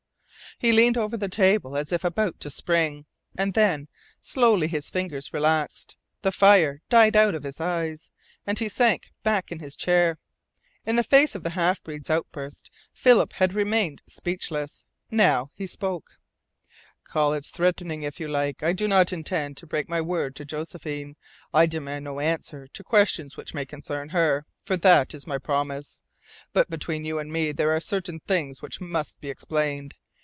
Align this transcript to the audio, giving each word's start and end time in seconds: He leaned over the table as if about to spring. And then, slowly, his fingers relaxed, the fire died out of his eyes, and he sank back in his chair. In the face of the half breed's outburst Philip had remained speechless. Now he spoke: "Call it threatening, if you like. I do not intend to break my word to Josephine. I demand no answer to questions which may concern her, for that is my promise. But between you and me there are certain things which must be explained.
He 0.59 0.71
leaned 0.73 0.97
over 0.97 1.17
the 1.17 1.27
table 1.29 1.75
as 1.75 1.91
if 1.91 2.03
about 2.03 2.39
to 2.41 2.51
spring. 2.51 3.05
And 3.35 3.55
then, 3.55 3.87
slowly, 4.19 4.67
his 4.67 4.91
fingers 4.91 5.33
relaxed, 5.33 5.97
the 6.21 6.31
fire 6.31 6.81
died 6.87 7.15
out 7.15 7.33
of 7.33 7.41
his 7.41 7.59
eyes, 7.59 8.11
and 8.45 8.59
he 8.59 8.69
sank 8.69 9.11
back 9.23 9.51
in 9.51 9.57
his 9.57 9.75
chair. 9.75 10.19
In 10.85 10.97
the 10.97 11.03
face 11.03 11.33
of 11.33 11.41
the 11.41 11.51
half 11.51 11.81
breed's 11.81 12.11
outburst 12.11 12.69
Philip 12.93 13.33
had 13.33 13.55
remained 13.55 14.03
speechless. 14.07 14.85
Now 15.09 15.49
he 15.55 15.65
spoke: 15.65 16.19
"Call 17.05 17.33
it 17.33 17.45
threatening, 17.47 18.03
if 18.03 18.19
you 18.19 18.27
like. 18.27 18.61
I 18.61 18.71
do 18.71 18.87
not 18.87 19.11
intend 19.11 19.57
to 19.57 19.65
break 19.65 19.89
my 19.89 20.01
word 20.01 20.35
to 20.35 20.45
Josephine. 20.45 21.15
I 21.51 21.65
demand 21.65 22.05
no 22.05 22.19
answer 22.19 22.67
to 22.67 22.83
questions 22.83 23.35
which 23.35 23.55
may 23.55 23.65
concern 23.65 24.09
her, 24.09 24.45
for 24.63 24.77
that 24.77 25.15
is 25.15 25.25
my 25.25 25.39
promise. 25.39 26.03
But 26.53 26.69
between 26.69 27.03
you 27.03 27.17
and 27.17 27.33
me 27.33 27.51
there 27.51 27.71
are 27.75 27.79
certain 27.79 28.19
things 28.19 28.61
which 28.61 28.79
must 28.79 29.21
be 29.21 29.29
explained. 29.31 29.95